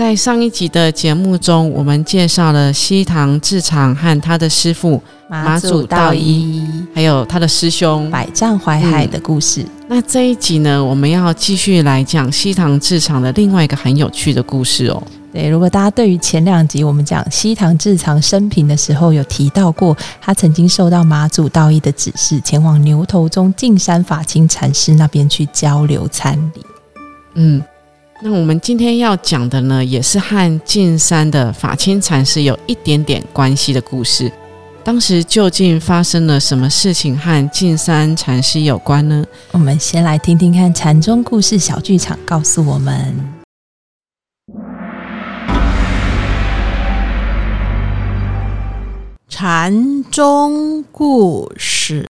[0.00, 9.62] 在上一集的节目中，我们介绍了西堂智长和他的师傅马祖道一，还有他的师兄百丈怀海的故事。
[9.88, 15.02] 那这一集呢，我们要继续来讲西堂智长的另外一个很有趣的故事哦。
[15.34, 26.64] 对，如果大家对于前两集我们讲西堂智长生平的时候，有提到过，他曾经受到马祖道一的指示，前往牛头宗径山法清禅师那边去交流参礼。
[27.34, 27.62] 嗯。
[28.22, 34.30] 那我们今天要讲的呢，也是和进山的法清禅师有一点点关系的故事。
[34.84, 39.24] 当时究竟发生了什么事情和进山禅师有关呢？
[39.52, 43.16] 我们先来听听看禅宗故事小剧场告诉我们：
[49.30, 52.09] 禅宗故事。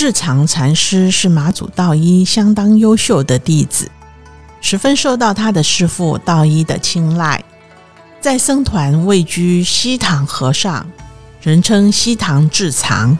[0.00, 3.90] 智藏禅师是马祖道一相当优秀的弟子，
[4.62, 7.44] 十分受到他的师父道一的青睐。
[8.18, 10.90] 在僧团位居西堂和尚，
[11.42, 13.18] 人称西堂智藏。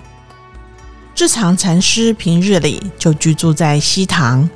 [1.14, 4.48] 智藏禅师平日里就居住在西堂。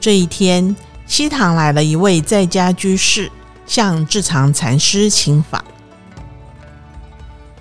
[0.00, 0.74] 这一天，
[1.06, 3.30] 西堂来了一位在家居士，
[3.66, 5.62] 向智藏禅师请法，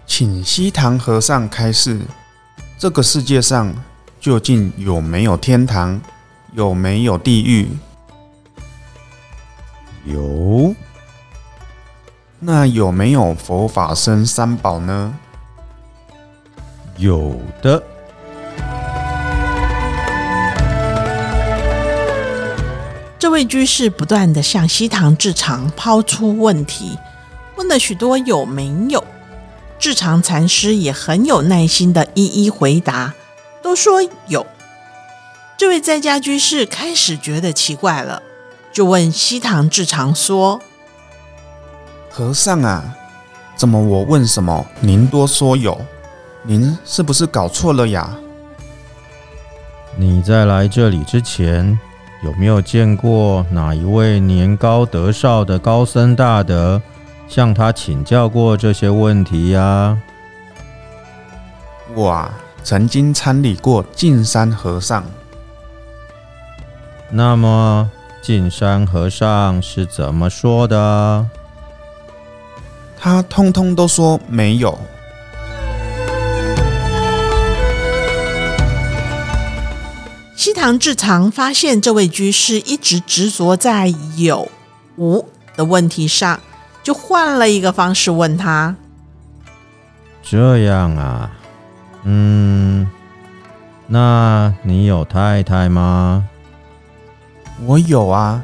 [0.07, 1.99] 请西堂和尚开示。
[2.79, 3.75] 这个世界上
[4.21, 5.99] 究竟有没有天堂？
[6.53, 7.67] 有没有地狱？
[10.05, 10.73] 有。
[12.39, 15.13] 那有没有佛法僧三宝呢？
[16.95, 17.83] 有的。
[23.19, 26.97] 这位居士不断的向西堂智常抛出问题，
[27.57, 29.03] 问了许多有没有。
[29.79, 33.13] 智常禅师也很有耐心的一一回答，
[33.63, 34.45] 都说有。
[35.57, 38.21] 这位在家居士开始觉得奇怪了，
[38.73, 40.59] 就问西堂智常说
[42.11, 42.93] ：“和尚啊，
[43.55, 45.79] 怎么我问什么，您多说有？
[46.43, 48.17] 您是不是搞错了呀？
[49.95, 51.79] 你在来这里之前，
[52.21, 56.81] 有没有见过哪一位年高德少的高僧大德？”
[57.29, 59.95] 向他请教过这些问题呀？
[61.93, 65.03] 我啊，曾经参礼过净山和尚。
[67.11, 71.27] 那么净山和尚是怎么说的？
[72.99, 74.77] 他通通都说没有。
[80.35, 84.49] 西堂智常发现这位居士一直执着在有
[84.95, 86.39] 无的问题上。
[86.81, 88.75] 就换了一个方式问他
[90.23, 91.29] ：“这样啊，
[92.03, 92.89] 嗯，
[93.85, 96.27] 那你有太太吗
[97.65, 98.43] ？”“我有啊。”“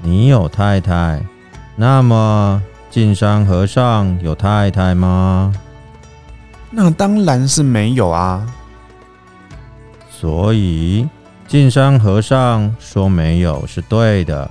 [0.00, 1.20] 你有太太，
[1.74, 5.52] 那么进山和尚有太太吗
[6.70, 8.46] ？”“那当然是没有啊。
[10.08, 11.08] ”“所以
[11.48, 14.48] 进山和尚说没有是对的。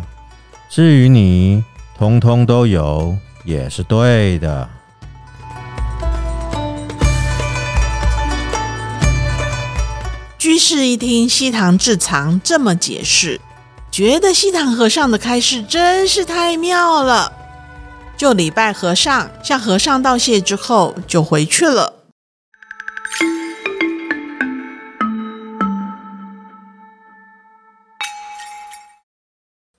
[0.69, 1.63] 至于你……”
[1.97, 4.69] 通通都有，也是对的。
[10.37, 13.39] 居士一听西堂智藏这么解释，
[13.89, 17.31] 觉得西堂和尚的开示真是太妙了，
[18.17, 21.93] 就礼拜和尚，向和尚道谢之后，就回去了。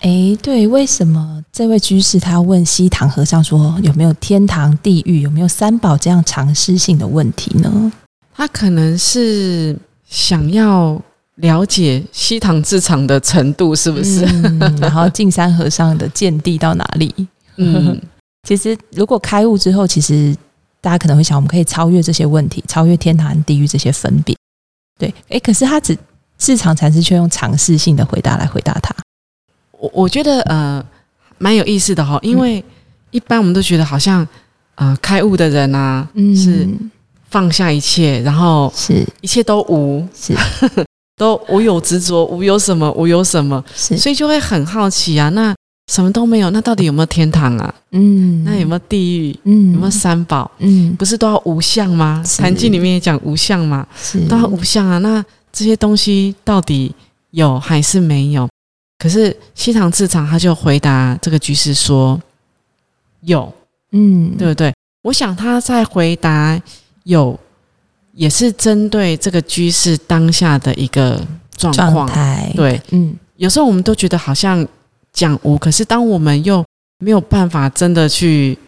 [0.00, 7.90] 哎，对，为什么这位居士他问西堂和尚说有没有天堂、地狱，有没有三宝这样常识性的问题呢？
[8.34, 9.74] 他可能是
[10.06, 11.00] 想要
[11.36, 14.20] 了解西堂智藏的程度是不是？
[14.78, 17.26] 然后净山和尚的见地到哪里？
[17.56, 17.98] 嗯，
[18.46, 20.36] 其实如果开悟之后，其实
[20.82, 24.36] 大家可能会想，我们可以超越这些问题，超越天堂、地狱这些分别。
[24.98, 25.96] 对，诶，可是他只
[26.36, 28.94] 智藏禅师却用尝试性的回答来回答他。
[29.78, 30.84] 我我觉得呃
[31.38, 32.64] 蛮有意思的哈，因为
[33.10, 34.26] 一般我们都觉得好像
[34.76, 36.66] 呃开悟的人啊是
[37.30, 40.34] 放下一切，然后是一切都无是，
[41.16, 45.28] 都无有执着，无有什么，无有什么，是，所以就会很好奇啊。
[45.30, 45.54] 那
[45.92, 47.74] 什么都没有，那到底有没有天堂啊？
[47.92, 49.38] 嗯，那有没有地狱？
[49.44, 50.50] 嗯有没有三宝？
[50.58, 52.22] 嗯不是都要无相吗？
[52.26, 54.98] 禅经里面也讲无相嘛，是都要无相啊。
[54.98, 56.94] 那这些东西到底
[57.30, 58.48] 有还是没有？
[58.98, 62.20] 可是西堂智长他就回答这个居士说
[63.20, 63.52] 有，
[63.92, 64.72] 嗯对不对？
[65.02, 66.60] 我想他在回答
[67.04, 67.38] 有，
[68.12, 71.24] 也是针对这个居士当下的一个
[71.56, 72.08] 状状况。
[72.08, 74.66] 态，对，嗯有时候我们都觉得好像
[75.12, 76.64] 讲无，可是当我们又
[76.98, 78.58] 没有办法真的去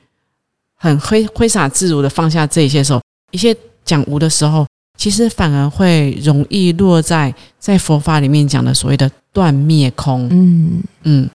[0.74, 4.66] 很挥挥洒自如的放下这一些时候，一些讲无的时候，
[4.98, 10.28] 其实反而会容易落在在佛法里面讲的所谓的断灭空。
[10.30, 11.30] 嗯嗯，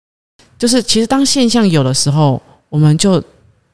[0.60, 3.24] 就是其实当现象有的时候，我们就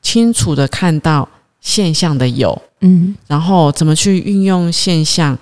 [0.01, 1.27] 清楚的看到
[1.59, 5.37] 现象的有，嗯然后怎么去运用现象，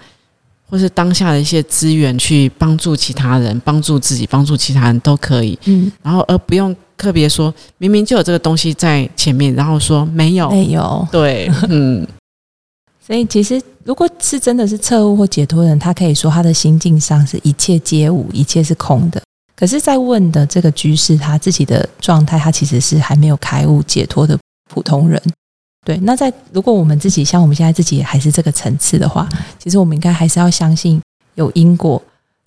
[0.70, 5.60] 或是当下的一些资源去帮助其他人、帮助自己、帮助其他人都可以。
[5.66, 10.50] 嗯，然后而不用特别说明明就有这个东西在前面，然后说没有。
[10.50, 11.08] 没有。
[11.12, 12.08] 对，嗯，
[13.08, 19.22] 所以其实如果是真的是彻悟或解脱人，他可以说他的心境上是一切皆无，一切是空的。
[19.56, 24.38] 可是，在问的这个居士他自己的状态，他其实是还没有开悟解脱的
[24.70, 25.20] 普通人。
[25.86, 29.28] 对，那在如果我们自己像我们现在自己还是这个层次的话，
[29.58, 31.02] 其实我们应该还是要相信
[31.36, 32.00] 有因果，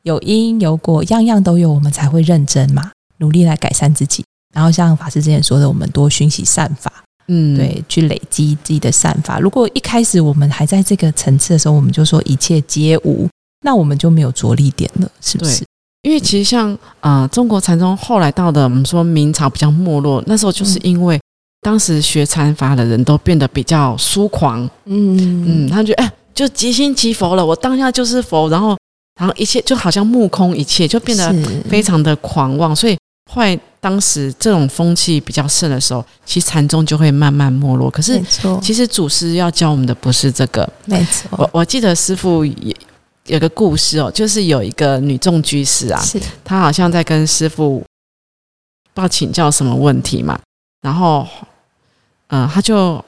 [0.02, 4.22] 有因有果，样样都有，我们才会认真嘛，努力来改善自己。
[4.54, 6.92] 然后像法师之前说的，我们多熏习善法，
[7.32, 9.38] 嗯，对，去累积自己的善法。
[9.38, 13.28] 如果一开始我们还在这个层次的时候，我们就说一切皆无，
[13.64, 15.64] 那我们就没有着力点了，是不是？
[16.02, 21.20] 因为其实像呃中国禅宗后来到的我们说明朝比较没落，那时候就是因为
[21.60, 28.76] 当时学禅法的人都变得比较疏狂，嗯嗯，他觉得哎就即心即佛了，我当下就是佛，然后
[29.20, 31.30] 然后一切就好像目空一切，就变得
[31.68, 32.96] 非常的狂妄，所以
[33.30, 37.90] 后来当时这种风气比较盛的时候，其实禅宗就会慢慢没落。
[37.90, 38.22] 可是，
[38.62, 42.76] 其实祖师要教我们的不是这个，没错，我我记得师傅也
[43.26, 46.02] 有个故事哦，就是有一个女众居士啊，
[46.44, 47.78] 她好像在跟师傅
[48.92, 50.38] 不知道请教什么问题嘛，
[50.82, 51.26] 然后
[52.26, 53.02] 呃，她就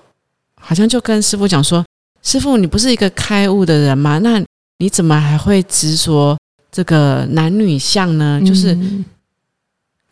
[0.58, 1.84] 好像就跟师傅讲说
[2.22, 4.18] ：“师傅，你不是一个开悟的人吗？
[4.18, 4.42] 那
[4.78, 6.38] 你怎么还会执着
[6.70, 8.40] 这个男女相呢？
[8.44, 9.04] 就是嗯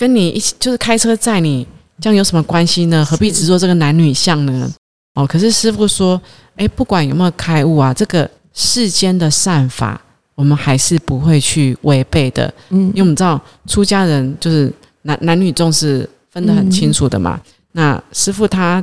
[0.00, 1.66] 跟你一起，就是开车载你，
[2.00, 3.04] 这样有什么关系呢？
[3.04, 4.72] 何必执着这个男女相呢？”
[5.14, 6.18] 哦，可是师傅说
[6.56, 10.00] ：“哎，不管有没有开悟啊，这个世间的善法，
[10.34, 17.38] 我们还是不会去违背的。”嗯因为我们知道出家人就是男男女众是分得很清楚的嘛。
[17.72, 18.82] 那师傅他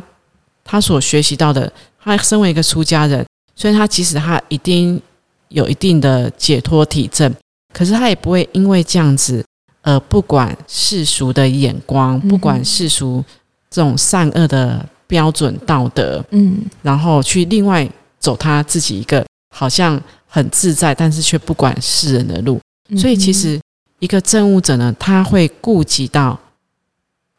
[0.64, 3.26] 他所学习到的，他身为一个出家人，
[3.56, 5.02] 所以他即使他一定
[5.48, 7.34] 有一定的解脱体证，
[7.74, 9.44] 可是他也不会因为这样子，
[9.88, 13.24] 呃，不管世俗的眼光，不管世俗
[13.70, 16.58] 这种善恶的标准道德，嗯。
[16.82, 17.90] 然后去另外
[18.20, 19.98] 走他自己一个好像
[20.28, 22.60] 很自在，但是却不管世人的路。
[22.90, 23.58] 嗯所以其实
[24.00, 26.38] 一个证悟者呢，他会顾及到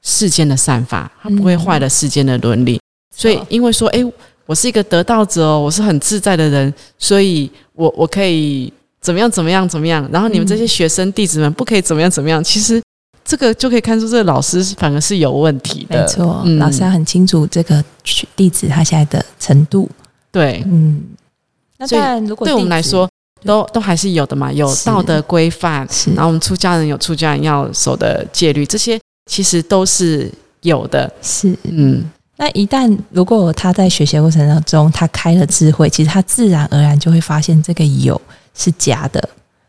[0.01, 2.81] 世间的善法，他不会坏了世间的伦理。
[3.15, 4.03] 所以因为说，哎，
[4.47, 12.43] 我是一个得道者哦，我是很自在的人，所以我我可以怎么样怎么样怎么样，然后你们这些学生弟子们不可以怎么样怎么样。
[12.43, 12.83] 其实
[13.25, 16.03] 这个就可以看出，这个老师反而是有问题的。
[16.03, 16.59] 没错，嗯。
[16.59, 17.83] 老师要很清楚这个
[18.35, 19.89] 弟子他现在的程度。
[20.31, 21.03] 对，嗯，
[21.79, 23.09] 那当然，如果对我们来说，
[23.45, 29.01] 都都还是有的嘛，有道德规范，然后我们出家人有出家人要守的戒律，这些
[29.31, 30.31] 其实都是
[30.63, 31.11] 有的。
[31.23, 31.57] 是。
[31.63, 32.05] 嗯，
[32.37, 38.21] 那一旦如果他在学习的过程当中，他开了智慧，其实他自然而然就会发现这个有
[38.59, 39.27] 是假的，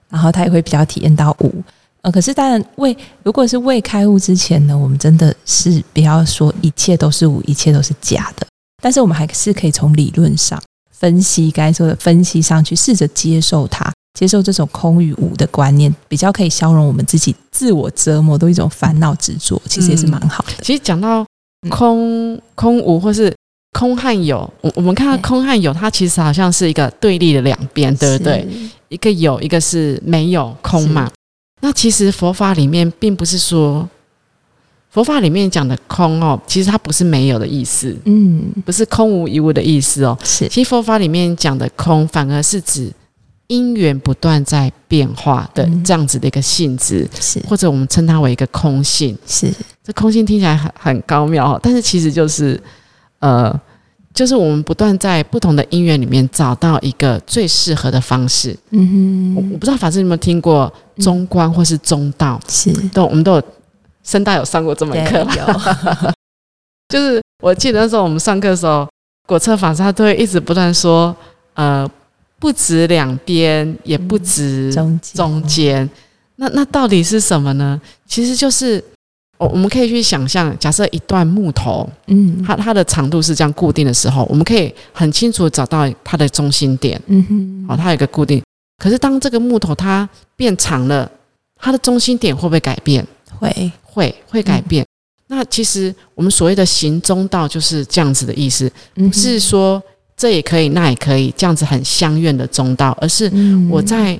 [0.09, 1.63] 然后他也会比较体验到无。
[2.01, 8.45] 呃，可是当然未如果是未开悟之前呢，我们真的是不要说一切都是无，一切都是假的，
[8.81, 13.89] 但是我们还是可以从理论上分析，该说的分析上去，试着接受它。
[14.17, 20.53] 接受这种空与无的观念，比较可以消融我们自己自我折磨的一种烦恼执着，其实也是蛮好的。
[20.61, 21.25] 其实讲到
[21.69, 23.33] 空、空无或是
[23.71, 28.47] 空和有，我我们看到空和有，它其实好像是一个对立的两边，对不对？
[28.89, 31.09] 一个有，一个是没有空嘛。
[31.61, 33.87] 那其实佛法里面并不是说，
[34.89, 40.17] 佛法里面讲的空哦，其实它不是没有的意思，嗯，不是空无一物的意思哦。
[40.23, 42.91] 是其实佛法里面讲的空，反而是指
[43.47, 49.15] 因缘不断在变化的嗯这样子的一个性质，是或者我们称它为一个空性。
[49.27, 52.59] 是，这空性听起来很很高妙哦，但是其实就是
[53.19, 53.53] 呃，
[54.13, 58.57] 就是我们不断在不同的音乐里面找到一个最适合的方式。
[58.71, 62.71] 嗯哼，我我不知道法师有没有听过中观或是中道，是。
[62.89, 63.43] 都我们都有
[64.03, 65.25] 深大有上过这门课。
[66.89, 68.89] 就是我记得那时候我们上课的时候，
[69.27, 71.15] 果策法师他都会一直不断说，
[71.53, 71.87] 呃，
[72.39, 75.15] 不止两边，也不止中间。
[75.15, 75.89] 中间，
[76.37, 77.79] 那那到底是什么呢？
[78.07, 78.83] 其实就是
[79.39, 88.43] 我我们可以去想象，假设一段木头，嗯，它它的长度是这样固定的时候，我们可以很清楚找到它的中心点，嗯哼，好、它有一个固定。
[88.77, 91.09] 可是当这个木头它变长了，
[91.55, 93.05] 它的中心点会不会改变？
[93.39, 94.85] 会，会会改变。
[95.27, 99.81] 那其实我们所谓的行中道就是这样子的意思，不不是说
[100.17, 103.69] 这也可以那也可以这样子很相怨的中道，而是嗯。
[103.69, 104.19] 我在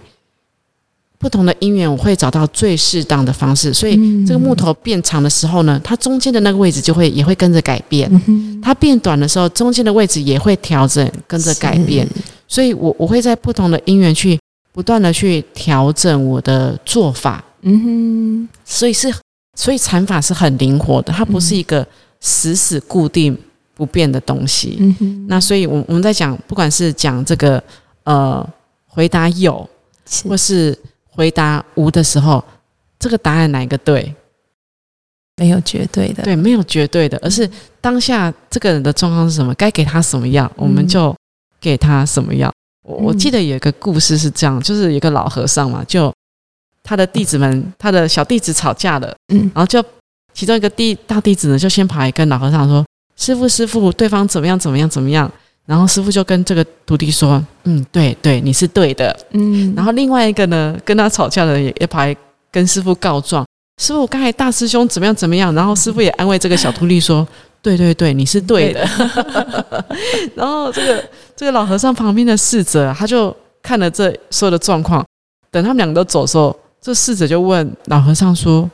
[1.19, 3.73] 不同的因缘，我会找到最适当的方式。
[3.73, 12.07] 所以嗯这个木头变长的时候呢，它中间的那个位置就会也会跟着改变；嗯它变短的时候，中间的位置也会调整，跟着改变。，
[12.47, 14.39] 所以我我会在不同的因缘去
[14.71, 17.43] 不断的去调整我的做法。
[17.63, 19.13] 嗯哼所以是，
[19.55, 21.85] 所以禅法是很灵活的，它不是一个
[22.21, 23.37] 死死固定
[23.75, 24.77] 不变的东西。
[24.79, 27.61] 嗯哼，那所以，我我们在讲，不管是讲这个
[28.05, 28.47] 呃
[28.87, 29.67] 回答有，
[30.09, 30.77] 是或是
[31.19, 32.41] 回答无的时候，
[32.97, 34.15] 这个答案哪一个对？
[35.35, 37.49] 没有绝对的，对，没有绝对的，而是
[37.81, 41.13] 当下这个人的状况是什么，该给他什么样，我们就
[41.59, 42.49] 给他什么样。
[42.83, 46.13] 我我记得有一个故事是这样，就是有一个老和尚嘛，就
[46.83, 49.13] 他的弟子们，他的小弟子吵架了。
[49.33, 49.83] 嗯然后就
[50.33, 52.85] 其中一个弟大弟子呢，就先跑来跟老和尚说
[53.17, 55.29] ：“师傅，师傅，对方怎么样，怎么样，怎么样？”
[55.69, 62.15] 然后师傅就跟这个徒弟说：“嗯，对对，你是对的。”嗯，然后另外一个呢，跟他吵架的人也也跑来
[62.51, 63.45] 跟师傅告状
[63.79, 67.27] ：“师傅，刚才大师兄怎么样怎么样？”然后师傅也安慰这个小徒弟说
[67.61, 68.83] ：“对对对，你是对的。”
[70.33, 75.05] 然后这个这个老和尚旁边的侍者啊，他就看了这所有的状况，
[75.51, 78.67] 等他们两个都走的时候，这侍者就问老和尚说：“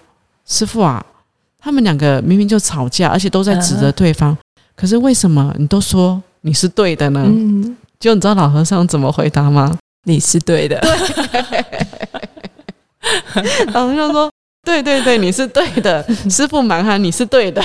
[0.47, 1.05] 师傅啊，
[1.59, 4.37] 他们两个明明就吵架，而且都在指责对方，
[4.77, 9.75] 可是为什么你都说你是对的呢？”嗯，就你知道老和尚怎么回答吗？
[10.05, 10.79] 你是对的，
[13.73, 14.31] 老和尚说
[14.63, 17.63] ：“对对对，你是对的， 师傅蛮憨，你是对的。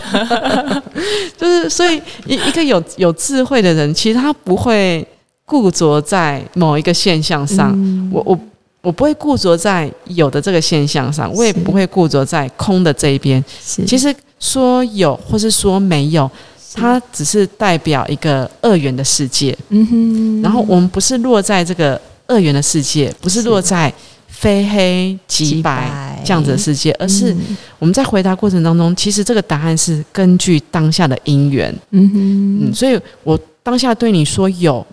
[1.36, 5.06] ”就是所以一一个有有智慧的人，其实他不会
[5.44, 7.72] 固着在某一个现象上。
[7.74, 8.38] 嗯我我
[8.82, 13.42] 我不会固着在有的这个现象上，我也不会固着在空的这一边。
[13.86, 16.30] 其实说有或是说没有，
[16.74, 19.56] 它只是代表一个二元的世界。
[19.70, 23.92] 嗯哼，然后我们不是落在这个二元的世界，不是落在
[24.28, 25.88] 非黑即即白。
[25.88, 31.74] 白这样子的世界，而是嗯我们在回答过程当中，其实这个答案是根据当下的因缘。
[31.90, 34.86] 嗯哼，嗯，所以我当下对你说有，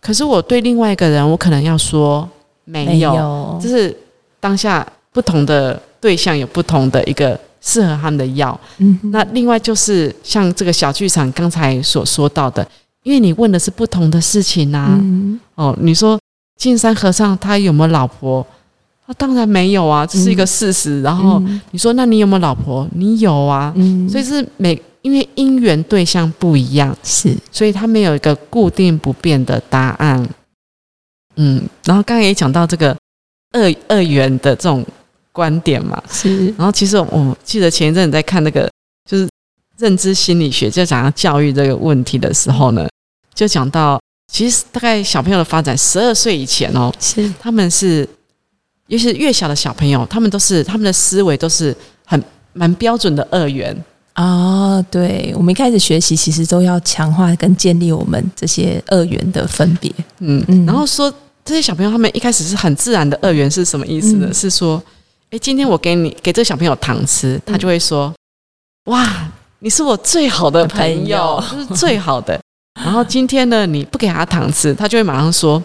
[0.00, 2.28] 可是我对另外一个人，我可能要说
[2.64, 3.94] 没没有，就，是
[4.40, 8.58] 当下不同的对象有不同的一个适合他们的药。
[8.78, 12.66] 嗯那另外就是像这个小剧场刚才所说到的，
[13.02, 14.98] 因为你问的是不同的事情啊。
[15.00, 16.18] 嗯哦，你说
[16.58, 18.46] 净山和尚他有没有老婆？
[19.06, 21.02] 他当然没有啊，这是一个事实。
[21.02, 22.88] 然后嗯你说那你有没有老婆？
[22.92, 23.72] 你有啊。
[23.76, 30.28] 嗯，所以是每因为因缘对象不一样，是所以他没有一个固定不变的答案。
[31.36, 32.96] 嗯，然后刚才也讲到这个
[33.52, 34.84] 二二元的这种
[35.32, 38.70] 观点嘛，是，然后其实我记得前一阵子在看那个
[39.08, 39.28] 就是
[39.78, 42.88] 认知心理学，就讲到教育这个问题的时候呢，
[43.34, 44.00] 就讲到
[44.32, 48.08] 其实大概小朋友的发展，十二岁以前哦，是他们是，
[48.88, 52.22] 尤其是越小的小朋友，他们都是他们的思维都是很
[52.52, 53.76] 蛮标准的二元。
[54.16, 59.90] 哦，对，我们一开始学习其实都要强化跟建立我们这些二元的分别。
[60.18, 61.10] 嗯，嗯然后说
[61.44, 64.26] 这些小朋友他们一开始是很自然的二元是什么意思呢？
[64.28, 64.82] 嗯是说，
[65.30, 68.12] 诶，今天我给你给这个小朋友糖吃，他就会说，
[68.86, 72.38] 哇，你是我最好的朋友，朋就是最好的。
[72.82, 75.62] 然后今天呢，你不给他糖吃，他就会马上说。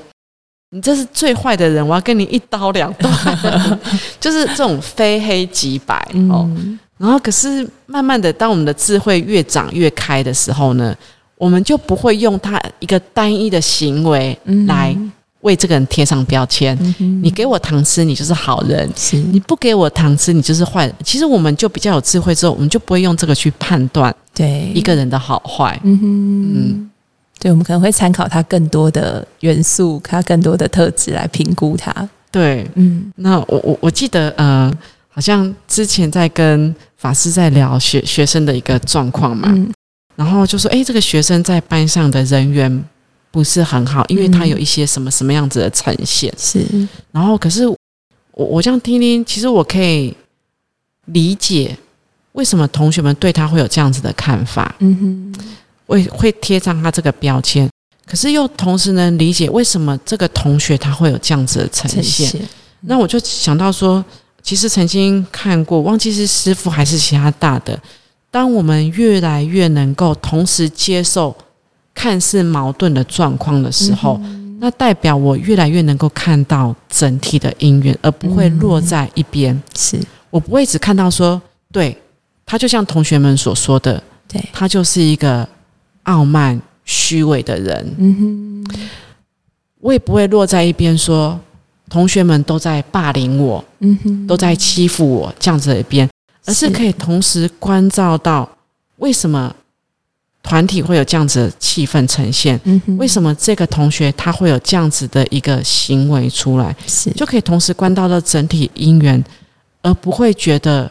[0.72, 3.14] 你这是最坏的人，我要跟你一刀两断，
[4.20, 5.96] 就是这种非黑即白
[6.30, 6.44] 哦。
[6.58, 10.94] 嗯，然后可是慢慢的，当我们的智慧越长越开的时候呢，
[11.38, 14.94] 我们就不会用他一个单一的行为嗯来
[15.46, 16.78] 为这个人贴上标签。
[17.00, 19.18] 嗯你给我糖吃，你就是好人；是。
[19.18, 20.96] 你不给我糖吃，你就是坏人。
[21.04, 24.72] 其实我们就比较有智慧之后，我们就不会用这个去判断对。
[24.74, 25.80] 一个人的好坏。
[25.84, 26.04] 嗯哼。
[26.04, 26.92] 嗯。
[27.40, 31.94] 对，我们可能会参考他更多的元素，他更多的特质来评估他。
[32.32, 33.12] 对，嗯。
[33.18, 34.72] 那我我我记得，呃，
[35.10, 39.72] 好像之前在跟法师在聊学学生的一个状况嘛，嗯。
[40.16, 42.84] 然后就说：“哎，这个学生在班上的人缘
[43.36, 46.34] 不是很好，因为他有一些什么什么样子的呈现。
[46.38, 46.66] 是，
[47.12, 47.78] 然后可是我
[48.32, 50.16] 我这样听听，其实我可以
[51.08, 51.78] 理解
[52.32, 55.46] 为什么同学们对他会有这样子的看法，嗯哼，
[55.86, 57.70] 会会贴上他这个标签。
[58.06, 62.42] 可是又同时能理解为什么这个同学他会有这样子的呈现。
[62.88, 64.02] 那我就想到说，
[64.42, 67.78] 其实曾经看过，忘记是师傅还是其他大的。
[68.32, 71.36] 当我们越来越能够同时接受
[71.96, 74.22] 看似矛盾的状况的时候，
[74.60, 79.60] 那代表我越来越能够看到整体的因缘，而不会落在一边。
[79.76, 80.00] 是。
[80.30, 81.98] 我不会只看到说，对
[82.46, 84.40] 他就像同学们所说的，对。
[84.54, 85.48] 他就是一个
[86.04, 86.62] 傲慢。
[86.88, 88.78] 虚伪的人，嗯哼，
[89.80, 91.40] 我也不会落在一边说
[91.90, 96.08] 同学们都在霸凌我，嗯哼，都在欺负我这样子的一边，
[96.46, 96.70] 而是。
[96.70, 98.48] 可以同时关照到
[98.98, 99.52] 为什么
[100.46, 109.22] 团体会有这样子的气氛呈现，嗯，为什么这个同学他会有这样子的一个行为出来，是就可以同时关照到整体因缘，
[109.82, 110.90] 而不会觉得。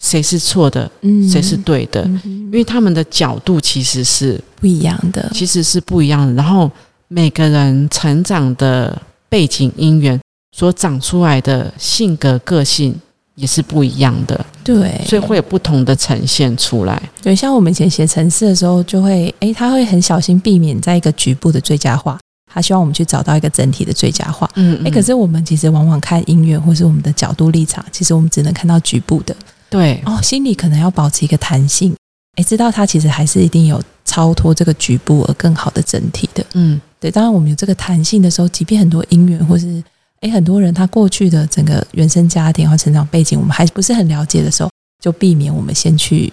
[0.00, 0.90] 谁是错的，
[1.30, 2.04] 谁是对的？
[2.24, 6.34] 因为他们的角度其实是不一样的，其实是不一样的。
[6.34, 6.70] 然后
[7.08, 10.20] 每个人成长的背景、因缘
[10.54, 12.94] 所长出来的性格、个性
[13.34, 14.44] 也是不一样的。
[14.62, 17.00] 对，所以会有不同的呈现出来。
[17.22, 22.18] 对，像我们以前写程式的时候，就会诶，他会很小心避免在一个局部的最佳化，
[22.50, 24.48] 他希望我们去找到一个整体的最佳化。
[24.54, 29.34] 嗯，诶，可是我们其实往往看音乐，或是我们的角度立场，其实我们只能看到局部的。
[29.68, 31.94] 对哦，心里可能要保持一个弹性，
[32.36, 36.44] 诶，知道它其实还是一定有超脱这个局部而更好的整体的。
[36.54, 37.10] 嗯，对。
[37.10, 39.82] 当然，我们有这个弹性的时候，即便很多音乐或是
[40.24, 44.70] 哎很多人他过去的整个原生家庭和成长背景，我们还不是很了解的时候，
[45.02, 46.32] 就避免我们先去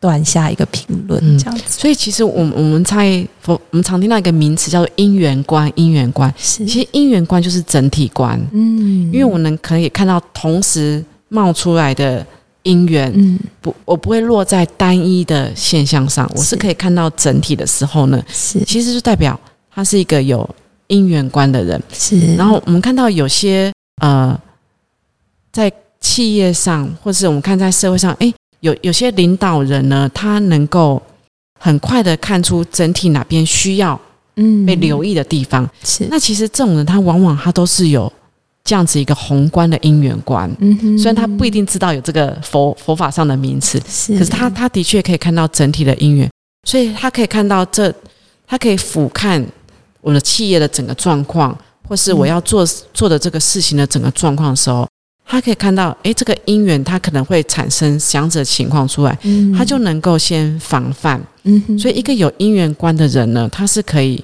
[0.00, 1.64] 断下一个评论这样子。
[1.66, 8.40] 所以，其实我我们在我我们常听到一个名词叫做因缘观，因缘观是其实因缘观就是整体观。
[8.52, 12.24] 嗯，因为我们可以看到同时冒出来的。
[12.64, 19.36] 因缘，嗯，不，我不会落在单一的现象上，我是可以看到整体的时候呢，是，其实就代表
[19.74, 20.48] 它是一个有
[20.92, 22.36] 因缘观的人，是。
[22.36, 24.38] 然后我们看到有些呃，
[25.50, 31.00] 在企业上，或是我们看在社会上，哎，有有些领导人呢，他能够
[31.58, 33.98] 很快的看出整体哪边需要
[34.36, 36.06] 嗯被留意的地方，是。
[36.10, 38.12] 那其实这种人，他往往他都是有。
[38.64, 46.30] 这样子一个宏观的因缘观，嗯哼，虽然他不一定知道有这个佛佛法上的名词，是，可是他他的确可以看到整体的因缘，
[46.68, 47.92] 所以他可以看到这，
[48.46, 49.44] 他可以俯瞰
[50.02, 51.56] 我的企业的整个状况，
[51.88, 54.86] 或是我要做做的这个事情的整个状况的时候，
[55.24, 59.18] 他可以看到，哎，这个因缘他可能会产生这样子的情况出来，
[59.56, 64.22] 他就能够先防范，嗯，所以一个有因缘观的人呢，他是可以。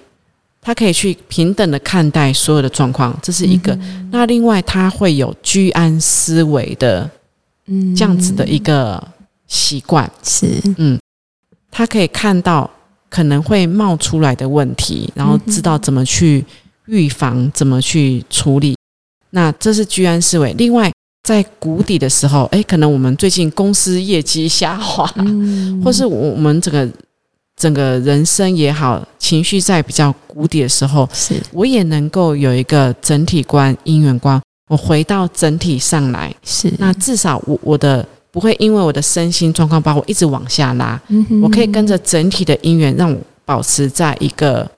[0.61, 3.79] 他可以去平等的看待所有的状况，这是一个。
[4.11, 7.09] 那另外，他会有居安思危的，
[7.67, 9.03] 嗯，这样子的一个
[9.47, 10.11] 习惯。
[10.23, 10.99] 是，嗯，
[11.71, 12.69] 他可以看到
[13.09, 16.45] 可能会冒出来的问题，然后知道怎么去
[16.87, 18.77] 预防，怎么去处理。
[19.31, 20.55] 那这是居安思危。
[20.59, 20.93] 另外，
[21.23, 25.07] 在谷底的时候，哎，可能我们最近公司业绩下滑，
[25.85, 26.89] 或是我们整个。
[27.61, 34.41] 整个人生也好，情绪在比较谷底的时候，是我也能够有一个整体观、因缘观。
[34.69, 38.07] 我回到整体上来，是那至少我我的
[38.39, 41.01] 不会因为我的身心状况把我一直往下拉。
[41.09, 44.71] 嗯我可以跟着整体的因缘，让我保持在一个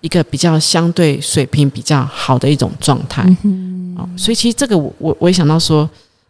[0.00, 3.22] 一个比较相对水平比较好的一种状态。
[3.44, 5.88] 嗯哦，所以其实这个我我我也想到说，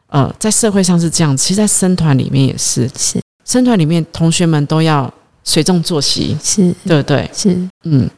[0.09, 5.11] 呃，在社会上是这样，其实，在生团里面也是，是生团里面同学们都要。
[5.49, 7.31] 随众作息是对不对？
[7.33, 8.11] 是嗯，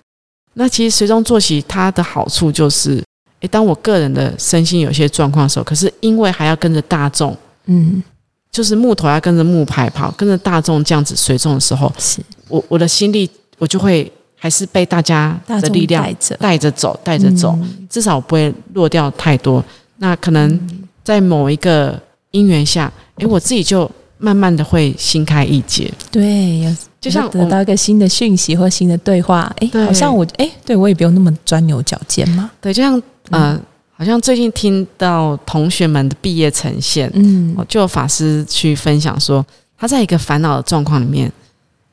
[0.55, 3.05] 那其实随众作息它的好处就是，
[3.41, 8.03] 诶，当我个人的身心有些状况的时候，可是因为还要跟着大众，嗯，
[8.51, 16.03] 就是木头要跟着木牌跑，跟着大众这样子随众的时候，是我我的心力我就会还是被大家的力量
[16.39, 17.59] 带着走，带着走，
[17.89, 19.65] 至少不会落掉太多。
[19.99, 20.59] 那可能
[21.03, 26.77] 在某一个因缘下，诶，我自己就慢慢的会心开意解，对，有。
[27.01, 32.51] 就像得到一个新的讯息或新的对话，哎，好像我哎，对我也不用那么钻牛角尖嘛。
[32.61, 33.57] 对，就像呃，
[33.99, 39.45] 好像最近听到同学们的毕业呈现，嗯，就有法师去分享说，
[39.77, 41.31] 他在一个烦恼的状况里面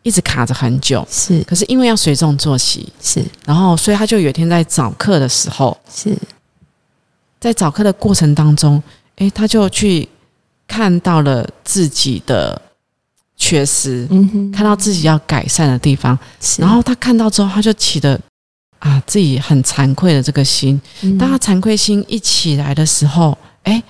[0.04, 6.16] 一直卡着很久，是，可是因为要随众作息，是，然后所以他就有一天在早课的时候，是。
[7.40, 8.82] 在早课的过程当中，
[9.16, 10.08] 哎，他就去
[10.68, 12.62] 看到了自己的。
[13.38, 16.62] 缺失，嗯哼，看到自己要改善的地方，是。
[16.62, 18.18] 然后他看到之后，他就起了
[18.86, 20.80] 啊自己很惭愧的这个心。
[21.02, 21.18] 嗯。
[21.18, 23.82] 当他惭愧心一起来的时候，哎，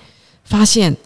[0.44, 0.96] 发现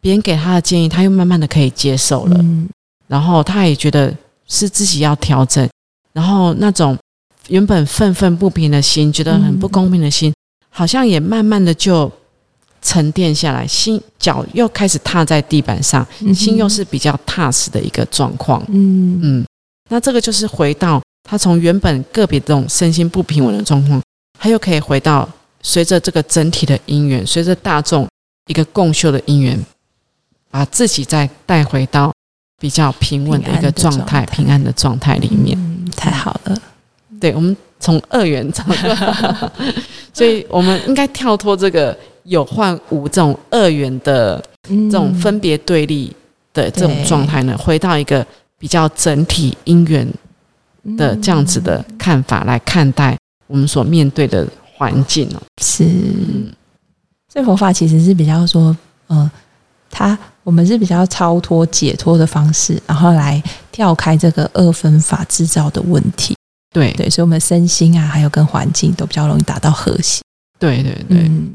[0.00, 2.68] 别人给他的建议，他又慢慢的可以接受了，嗯。
[3.06, 4.12] 然后他也觉得
[4.48, 5.68] 是自己要调整，
[6.12, 6.98] 然后那种
[7.48, 10.34] 原本愤愤不平的心，觉得很不公平的心，
[10.70, 12.10] 好像也慢慢的就
[12.82, 16.34] 沉淀下来，心脚又开始踏在地板上，嗯。
[16.34, 18.60] 心又是比较踏实的一个状况。
[18.68, 19.20] 嗯。
[19.22, 19.46] 嗯，
[19.88, 24.00] 那这个就是回到他从原本个别这种身心不平稳的状况，
[24.38, 25.28] 他又可以回到
[25.60, 28.08] 随着这个整体的因缘，随着大众
[28.46, 29.58] 一个共修的因缘，
[30.50, 32.12] 把自己再带回到
[32.60, 35.16] 比较平稳的一个状态、平平安的状态。
[35.16, 35.58] 里面。
[35.58, 36.54] 嗯太好了，
[37.18, 38.62] 对，我们从二元走，
[40.12, 46.14] 所以我们应该跳脱这个有幻无这种二元的这这种分别对立
[46.52, 48.24] 的这种状态呢，回到一个
[48.58, 50.06] 比较整体因缘
[50.96, 55.42] 的这样子的看法来看待我们所面对的环境哦。
[55.62, 56.52] 是，嗯
[57.32, 58.74] 所以佛法其实是比较说，
[59.08, 59.30] 呃，
[59.90, 66.34] 它我们是比较超脱解脱的方式，然后来跳开这个二分法制造的问题。
[66.72, 70.22] 对对，所以我们身心啊，还有跟环境都比较容易达到和谐。
[70.58, 71.50] 对对对，嗯，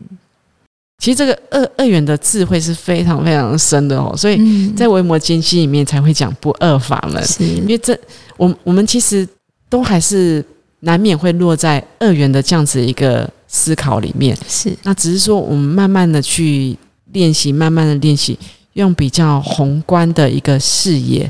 [1.02, 4.76] 其实这个二二元的智慧是非常非常深的哦，所以嗯。
[4.76, 8.00] 在维摩经系里面才会讲不二法门，因为这
[8.38, 9.28] 我我们其实
[9.68, 10.46] 都还是
[10.82, 14.38] 难免会落在二元的这样子一个思考里面。
[14.48, 14.72] 是。
[14.84, 16.78] 那只是说，我们慢慢的去
[17.14, 18.38] 练习，慢慢的练习，
[18.74, 21.30] 用比较宏观的一个视野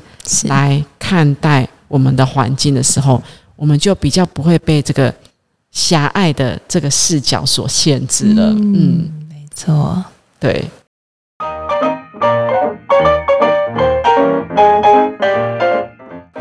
[0.49, 3.23] 来看待我们的环境的时候，
[3.55, 5.13] 我们就比较不会被这个
[5.71, 8.49] 狭隘的这个视角所限制了。
[8.49, 9.20] 嗯，没
[9.61, 10.03] 错。
[10.39, 10.65] 对。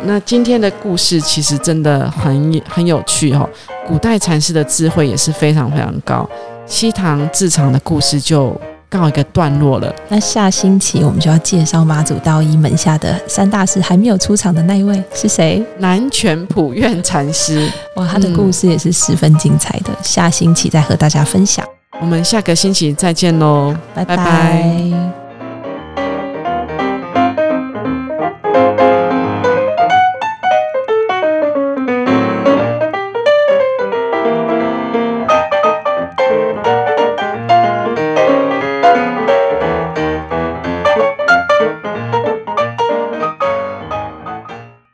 [0.02, 3.48] 那今天的故事其实真的很很有趣哦，
[3.86, 6.28] 古代禅师的智慧也是非常非常高。
[6.66, 9.94] 西唐智藏的故事就告一个段落了。
[10.08, 15.64] 那下星期我们就要介绍妈祖道一门下的三大师还没有出场的那一位是谁？
[15.78, 21.64] 南拳普愿禅师，哇，他的故事也是十分精彩的，下星期再和大家分享。
[21.98, 24.16] 我们下个星期再见喽，拜拜。
[24.16, 25.19] 拜拜